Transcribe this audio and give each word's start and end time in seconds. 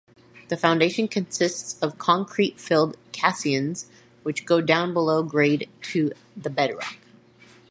The 0.47 0.57
foundation 0.57 1.07
consists 1.07 1.77
of 1.79 1.99
concrete-filled 1.99 2.97
caissons 3.11 3.85
which 4.23 4.47
go 4.47 4.59
down 4.59 4.93
below 4.95 5.21
grade 5.21 5.69
to 5.93 6.11
the 6.35 6.49
bedrock. 6.49 6.97